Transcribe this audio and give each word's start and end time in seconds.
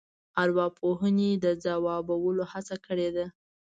ارواپوهنې 0.43 1.31
د 1.43 1.45
ځوابولو 1.63 2.43
هڅه 2.51 2.75
کړې 2.85 3.09
ده. 3.15 3.25